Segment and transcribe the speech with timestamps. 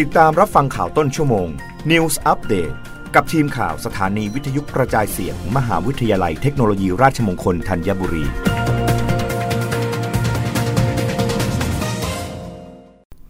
[0.00, 1.48] ติดตามรับฟังข่าวต้นชั่วโมง
[1.90, 2.74] News Update
[3.14, 8.24] กับทีมข่าวสถานีวิทยุกระจายเสียงมมหาวิทยาลัยเทคโนโลยีราชมงคลธัญบุรี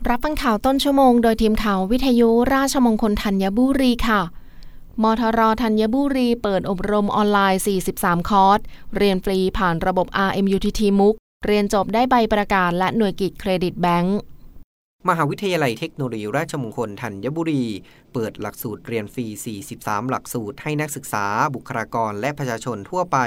[0.09, 4.21] รับฟังข่าวต้นชั่วโมงโดยทีมข่าววิทยุราชมงคลธัญบุรีค่ะ
[5.03, 7.60] มทรธัญบุรีเปิดอบรมออนไลน์
[7.94, 8.60] 43 คอร์ส
[8.97, 11.15] เรียนฟรีผ่านระบบ RMUTT MOOC
[11.47, 14.19] เรียนจบได้ใบประกาศและหน่วยกิจเครดิตแบงก์
[15.08, 17.65] มหาวิทยาลัยเทคโนโลยีราชมงคลธัญบุรี
[18.12, 19.27] เปิดหลักสูตรเรียนฟรี
[19.69, 23.19] 43 หลักสูตรให้นักศึกษา บุคลากร และประชาชนทั่วไป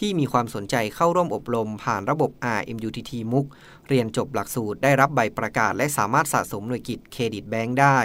[0.00, 3.46] ที่มีความสนใจเข้าร่วมอบรมผ่านระบบ RMUTT MOOC
[3.88, 7.98] เรียนจบหลักสูตรได้รับใบประกาศ และสามารถสะสมหน่วยกิจเครดิตแบงค์ได้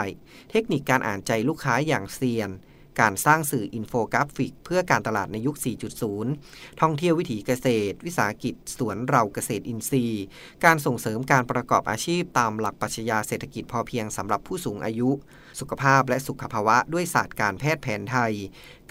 [0.52, 2.49] เทคนิคการอ่านใจลูกค้าอย่างเซียน
[3.00, 5.56] การสร้างสื่ออินโฟกราฟิก เพื่อการตลาดในยุค
[6.17, 10.23] 4.0 ท่องเที่ยววิถีเกษตร วิสาหกิจ สวนเราเกษตรอินทรีย์
[10.66, 15.09] การส่งเสริมการประกอบอาชีพตามหลักปรัชญาเศรษฐกิจพอเพียงสำหรับผู้สูงอายุ
[15.59, 18.33] สุขภาพและสุขภาวะด้วยศาสตร์การแพทย์แผนไทย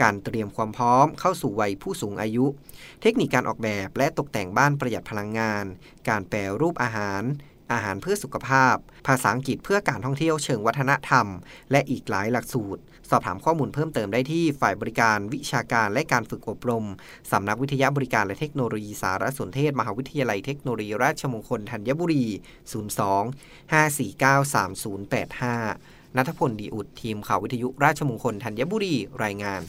[0.02, 2.46] การเตรียมความพร้อมเข้าสู่วัยผู้สูงอายุ
[3.02, 5.64] เทคนิคการออกแบบและตกแต่งบ้านประหยัดพลังงาน
[6.08, 7.22] การแปรรูปอาหาร
[7.72, 8.76] อาหารเพื่อสุขภาพ
[9.06, 11.26] ภาษาอังกฤษเพื่อการท่องเที่ยวเชิงวัฒนธรรม
[11.70, 16.86] และอีกหลายหลักสูตร สอบถามข้อมูลเพิ่มเติมได้ที่ฝ่ายบริการวิชาการและการฝึกอบรม
[17.32, 22.24] สำนักวิทยาบริการและเทคโนโลยีสารสนเทศ มหาวิทยาลัยเทคโนโลยีราชมงคลธัญบุรี
[23.02, 24.54] 02 549
[25.34, 28.94] 3085นัทพลดีอุดทีมข่าววิทยุราชมงคลธัญบุรี
[29.24, 29.62] รายงาน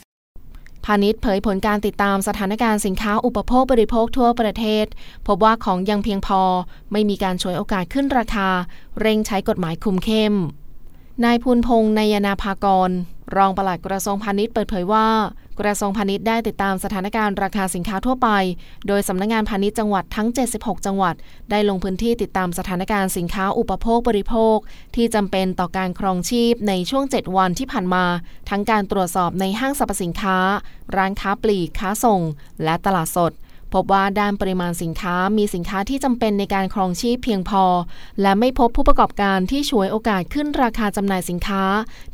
[0.86, 4.86] พาณิชย์เผยผลการติดตามสถานการณ์สินค้าอุปโภคบริโภคทั่วประเทศ
[5.28, 6.42] พบว่าของยังเพียงพอ
[6.92, 8.50] ไม่มีการช่วยโอกาสขึ้นราคา
[9.00, 10.34] เร่งใช้กฎหมายคุมเข้ม
[11.24, 12.90] นายพูนพงศ์นายนาภากร
[13.36, 15.08] รองปลัดกระทรวงพาณิชย์เปิดเผยว่า
[15.62, 18.30] กระทรวงพาณิชย์ได้ติดตามสถานการณ์ราคาสินค้าทั่วไป
[18.88, 20.28] โดยสำนักงงานพาณิชย์จังหวัดทั้ง
[20.58, 21.16] 76 จังหวัด
[21.52, 24.58] ได้ลงพื้นที่ติดตามสถานการณ์สินค้าอุปโภคบริโภค
[24.96, 28.06] ที่จำเป็นต่อการครองชีพในช่วง 7 วันที่ผ่านมา
[28.50, 30.38] ทั้งการตรวจสอบในห้างสรรพสินค้า
[30.96, 32.22] ร้านค้าปลีกค้าส่ง
[32.64, 33.32] และตลาดสด
[33.74, 37.64] พบว่าด้านปริมาณสินค้ามีสินค้าที่จำเป็นในการครองชีพเพียงพอ
[38.22, 41.64] และไม่พบผู้ประกอบการที่ช่วยโอกาสขึ้นราคาจำหน่ายสินค้า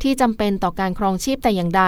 [0.02, 1.84] ที่จำเป็นต่อการครองชีพแต่อย่างใด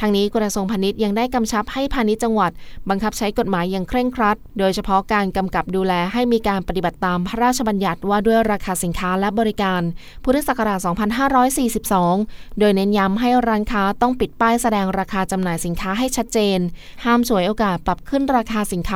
[0.00, 2.50] ทางนี้กระทรวงพาณิชย์ยังได้กำชับให้พาณิชย์จังหวัด
[2.88, 9.82] บังคับใช้กฎหมายอย่างเคร่งครัด โดยเฉพาะการกำกับดูแลให้มีการปฏิบัติตามพระราชบัญญัติว่าด้วยราคาสินค้าและบริการ
[10.24, 10.78] พุทธศักราช
[12.08, 16.58] 2542 โดยเน้นย้ำให้ร้านค้าต้องปิดป้ายแสดงราคาจำหน่ายสินค้าให้ชัดเจน
[17.04, 18.95] ห้ามฉวยโอกาสปรับขึ้นราคาสินค้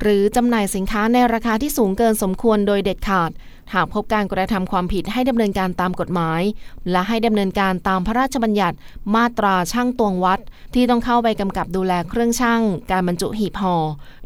[0.00, 3.30] หรือจำหน่ายสินค้าในราคาที่สูงเกินสมควรโดยเด็ดขาด
[3.74, 6.42] หากพบการกระทำความผิดให้ดำเนินการตามกฎหมาย
[6.90, 8.76] และให้ดำเนินการตามพระราชบัญญัติ
[9.14, 10.40] มาตราช่างตวงวัด
[10.74, 13.76] ที่ต้องเข้าไปกำกับดูแลเครื่องช่าง การบรรจุหีบห่อ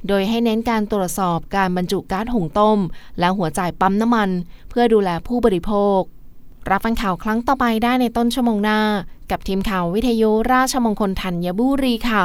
[0.08, 2.78] โดยให้เน้นการตรวจสอบการบรรจุก๊าซหุงต้ม
[3.18, 4.30] และหัวจ่ายปั๊มน้ำมัน
[4.70, 6.02] เพื่อดูแลผู้บริโภค
[6.70, 8.80] รับฟังข่าวครั้งต่อไปได้ในต้นชั่วโมงหน้า
[9.30, 12.24] กับทีมข่าววิทยุราชมงคลธัญบุรีค่ะ